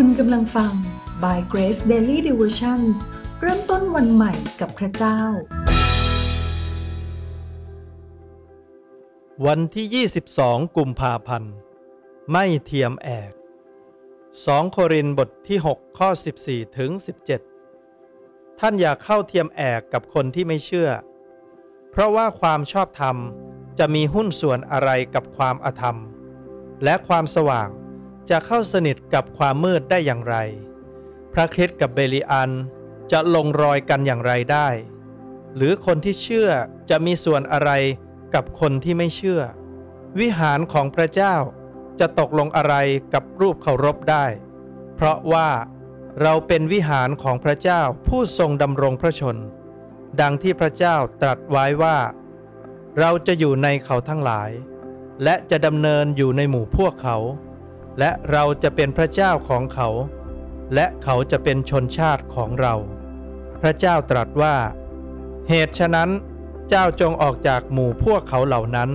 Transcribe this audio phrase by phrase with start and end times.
[0.00, 0.72] คุณกำลังฟัง
[1.22, 2.96] By Grace Daily Devotions
[3.40, 5.20] เริ่มต้นวันใหม่กับพระเจ้า
[9.46, 11.54] วันที่ 22 กุมภาพันธ์
[12.32, 13.32] ไม่เทียมแอก
[14.06, 16.08] 2 โครินบทที่ 6 ข้อ
[16.42, 16.90] 14 ถึง
[17.74, 20.90] 17 ท่านอย่าเข้าเทียมแอกกับคนที่ไม่เชื่อ
[21.90, 23.16] เพราะว่าความชอบธรรม
[23.78, 25.96] จะมีหุ้นส่วนอะไรกับความอธรรม
[26.84, 27.70] และความสว่าง
[28.30, 30.36] จะเข้าสนิทกับความมืดได้อย่างไร
[31.32, 32.50] พระคริสต์กับเบลิอัน
[33.12, 34.68] จะลงรอยกันอย่างไรได้
[35.56, 36.50] หรือคนที่เชื่อ
[36.90, 37.70] จะมีส่วนอะไร
[38.34, 39.40] กับคนที่ไม่เชื่อ
[40.20, 41.34] วิหารของพระเจ้า
[42.00, 42.74] จะตกลงอะไร
[43.14, 44.24] กับรูปเคารพได้
[44.94, 45.48] เพราะว่า
[46.22, 49.36] เราเป็นวิหารของพระเจ้าผู้ทรงดำรงพระชน
[50.20, 51.98] ดังที่พระเจ้าตรัสไว้ว่า
[52.98, 54.50] เราจะอยู่ในเขาทั้งหลาย
[55.24, 57.16] และจะดำเนินอยู่ในหมู่พวกเขา
[57.98, 59.88] และเราจะเป็นพระเจ้าของเขา
[60.74, 62.74] และเขาจะเป็นชนชาติของเรา
[63.60, 64.56] พระเจ้าตรัสว่า
[65.48, 66.10] เหตุฉะนั้น
[66.68, 68.90] เจ้าจงออกจากหมู่พวกเขาเหล่านั้น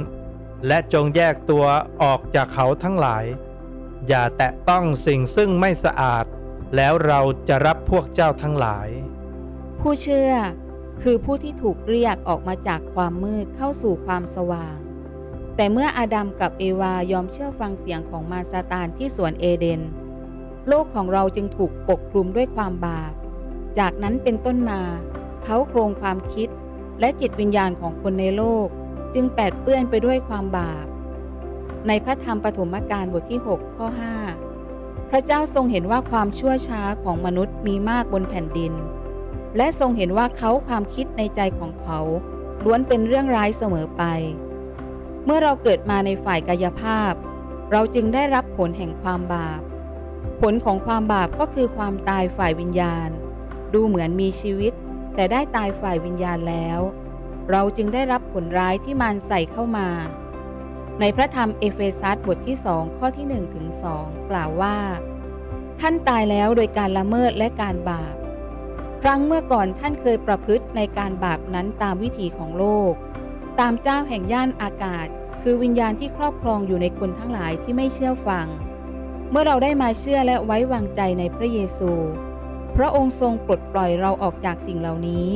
[0.67, 1.66] และจงแยกตัว
[2.03, 3.25] ออกจากเขาทั้งหลาย
[4.08, 6.25] อย่าแตะต้องสิ่งซึ่งไม่สะอาด
[6.75, 8.88] แล้วเราจะรับพวกเจ้าทั้งหลาย
[9.80, 10.33] ผู้เชื่อ
[11.02, 14.77] คือผู้ที่ถูกเรียกออกมาจากความมืดเข้าสู่ความสว่าง
[15.55, 19.81] แต่เมื่ออาดัมกับเอวายอมเชื่อฟังเสียงของมารซาตานที่สวนเอเดน
[20.67, 23.13] โลกของเราจึงถูกปกคลุมด้วยความบาป
[23.80, 24.81] จากนั้นเป็นต้นมา
[25.43, 26.49] เขาโครงความคิด
[26.99, 28.67] และจิตวิญญาณของคนในโลก
[29.13, 30.85] จึงแปดเปื้อนไปด้วยความบาป
[31.88, 33.88] ในพระธรรมปฐมกาลบทที่ 6 ข้อ
[34.49, 38.73] 5 พระเจ้าทรงเห็นว่าความชั่วช้าของมนุษย์มีมากบนแผ่นดิน
[39.58, 41.99] และทรงเห็นว่าเขาความคิดในใจของเขา
[42.63, 44.03] ล้วนเป็นเรื่องร้ายเสมอไป
[45.25, 47.14] เมื่อเราเกิดมาในฝ่ายกายภาพ
[47.72, 49.61] เราจึงได้รับผลแห่งความบาป
[50.41, 53.09] ผลของความบาปก็คือความตายฝ่ายวิญญาณ
[53.73, 54.73] ดูเหมือนมีชีวิต
[55.16, 56.80] แต่ได้ตายฝ่ายวิญญาณแล้ว
[57.52, 59.89] เราจึงได้รับผลร้ายที่มันใส่เข้ามา
[60.99, 63.67] ในพระธรรมเอเฟซัสบทที่สองข้อที่1ถึง
[63.99, 64.77] 2กล่าวว่า
[65.80, 68.15] ท่านตายแล้วโดยการละเมิดและการบาป
[69.02, 72.93] ครั้งเมื่อก่อนท่านเคยประพฤติในการบาปนั้นตามวิถีของโลก
[73.66, 75.08] ตามเจ้าแห่งย่านอากาศ
[75.42, 78.48] คือวิญญาณที่ครอบครองอยู่ในคนทั้งหลายที่ไม่เชื่อฟัง
[79.30, 81.92] เมื่อเราได้มาเชื่อและไว้วางใจในพระเยซู
[82.76, 85.27] พระองค์ทรงปลดปล่อยเราออกจากสิ่งเหล่านี้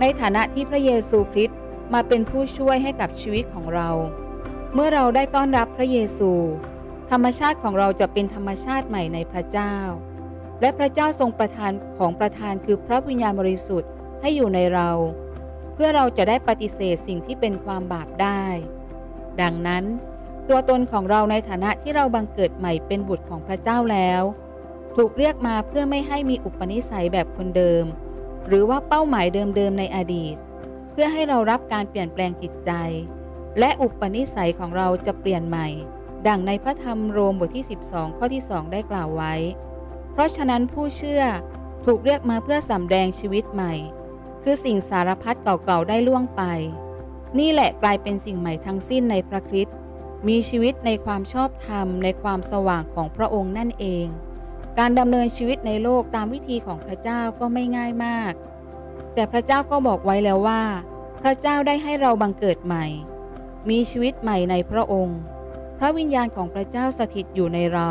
[0.00, 1.58] ในฐานะที่พระเยซูคริสต์
[1.94, 3.88] มาเป็นผู้ช่วยให้กับชีวิตของเรา
[4.74, 6.32] เมื่อเราได้ต้อนรับพระเยซู
[7.10, 9.74] ธรรมชาติของเราจะเป็นธรรมชาติใหม่ในพระเจ้า
[10.60, 13.90] และพระเจ้าทรงประทานของประทานคือพระวิญญาณบริสุทธิ์
[14.20, 14.90] ให้อยู่ในเรา
[15.76, 18.44] เพื่อเราจะได้ปฏิเสธสิ่งที่เป็นความบาปได้
[19.40, 19.84] ดังนั้น
[20.48, 24.22] ตัวตนของเราในฐานะที่เราบังเกิดใหม่เป็นบุตรของพระเจ้าแล้ว
[24.96, 27.84] ถูกเรียกมาเพื่อไม่ให้มีอุปนิสัยแบบคนเดิม
[28.46, 30.36] หรือว่าเป้าหมายเดิมๆในอดีต
[30.90, 32.70] เพื่อให้เรารับการเปลี่ยนแปลงจิตใจ
[33.58, 35.68] และอุปนิสัยของเราจะเปลี่ยนใหม่
[36.28, 39.34] ดังในพระธรรมโรมบทที่ 12 ข้อที่ 2 ได้กล่าวไว้
[40.12, 41.22] เพราะฉะนั้นผู้เชื่อ
[41.84, 43.74] ถูกเรียกมาเพื่อสำแดงชีวิตใหม่
[44.48, 46.42] คือสิ่งสารพัดเก่าๆได้ล่วงไป
[47.38, 49.76] นี่แหละกลายเป็นสิ่งใหม่ทั้งสิ้นในพระคริสต์
[50.28, 54.06] มีชีวิตในความชอบธรรมในความสว่างของพระองค์นั่นเอง
[54.78, 58.32] การดำเนินชีวิตในโลกตามวิธีของพระเจ้าก็ไม่ง่ายมาก
[59.14, 60.62] แต่พระเจ้าก็บอกไว้แล้วว่า
[61.22, 62.86] พระเจ้าได้ให้เราบังเกิดใหม่
[63.70, 65.18] มีชีวิตใหม่ในพระองค์
[65.78, 67.90] พระวิญญาณของพระเจ้าสถิตอยู่ในเรา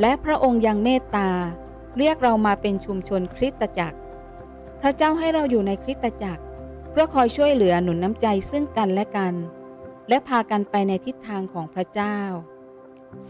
[0.00, 1.30] และพระองค์ยังเมตตา
[1.98, 3.98] เรียกเรามาเป็นชุมชนคริสตจักร
[4.80, 6.42] พระเจ้าให้เราอยู่ในคริสตจักร
[6.90, 9.34] เพื่อคอยช่วยเหลือหนุนน้ำใจซึ่งกันและกัน
[10.08, 12.18] และพากันไปในทิศทางของพระเจ้า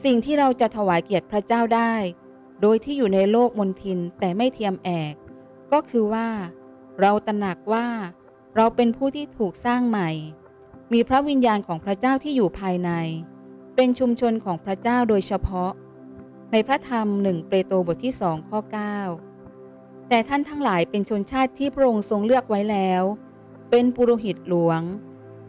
[0.05, 1.95] สิ่งที่เราจะถวายเกียรติพระเจ้าได้
[2.61, 5.15] โดยที่อยู่ในโลกมนทินแต่ไม่เทียมแอก
[5.73, 6.29] ก็คือว่า
[7.01, 7.87] เราตระหนักว่า
[8.57, 10.11] เราเป็นผู้ที่ถูกสร้างใหม่
[10.93, 12.91] มีพระวิญญาณของพระเจ้าที่อยู่ภายใน
[13.77, 15.73] เป็นชุมชนของพระเจ้าโดยเฉพาะ
[16.53, 19.28] ในพระธรรมหนึ่งเปโตรบทที่สองข้อ9
[20.09, 23.03] แต่ท่านทั้งหลายเป็นชนชาติที่พระองค์ทรงเลือกไว้แล้ว
[23.71, 24.81] เป็นปุโรหิตหลวง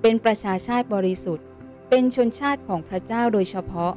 [0.02, 1.46] เป็นประชาชาติบริสุทธิ์
[1.90, 3.94] เป็นชนชาติของพระเจ้าโดยเฉพาะ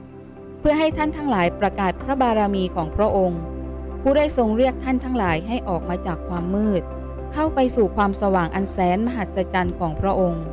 [0.58, 3.40] เพื่อให้ท่านทั้งหลายประกาศพระบารมีของพระองค์
[4.00, 6.82] ผู้ได้ทรงเรียกท่านทั้งหลายให้ออกมาจากความมืด
[7.32, 10.44] เข้าไปสู่ความสว่างอันแสนมหัศจรรย์ของพระองค์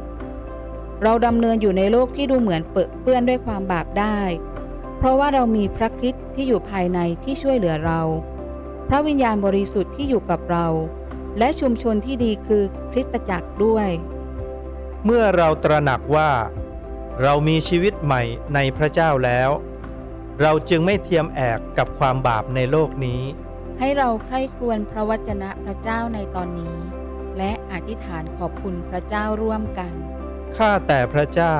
[1.03, 4.19] เราดำเนินอยู่ในโลกที่ดูเหมือนเปื้อเปื้อนด้วยความบาปได้
[4.97, 8.01] เพราะว่าเรามีพระคริสต์ที่อยู่ภายในที่ช่วยเหลือเรา
[8.91, 10.67] พระวิญญาณบริสุทธิ์ที่อยู่กับเรา
[11.37, 13.89] และชุมชนที่ดีคือคริสตจักรด้วย
[15.05, 16.31] เมื่อเราตระหนักว่า
[17.21, 18.21] เรามีชีวิตใหม่
[18.53, 19.49] ในพระเจ้าแล้ว
[20.41, 23.21] เราจึงไม่เทียมแอกกับความบาปในโลกนี้
[23.79, 26.75] ให้เราใคร่ครวญพระวจนะพระเจ้าในตอนนี้
[27.37, 29.91] และอธิษฐานขอบคุณพระเจ้าร่วมกัน
[30.57, 31.57] ข้าแต่พระเจ้า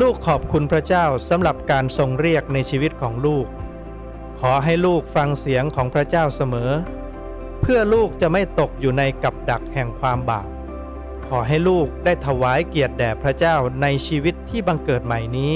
[0.00, 3.46] ลูกขอบคุณพระเจ้าสำหรับการทรงเรียกในชีวิตของลูก
[4.42, 6.70] ขอให้ลูกฟังเสียงของพระเจ้าเสมอ
[7.60, 10.48] เพื่อลูกจะไม่ตกอยู่ในกับดักแห่งความบาป
[11.26, 15.54] ขอให้ลูกได้ถวายเกียรติแด่พระเจ้าในชีวิตที่บังเกิดใหม่นี้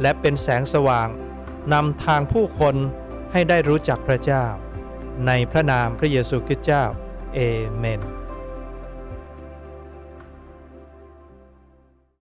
[0.00, 1.08] และเป็นแสงสว่าง
[1.72, 2.76] นำทางผู้คน
[3.32, 4.44] ให้ได้รู้จักพระเจ้า
[5.26, 6.84] ในพระนามพระเยซูคริสต์เจ้า
[7.34, 7.38] เอ
[7.76, 8.17] เมน